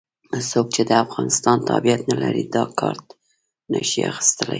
[0.51, 3.05] څوک چې د افغانستان تابعیت نه لري دا کارت
[3.71, 4.49] نه شي اخستلای.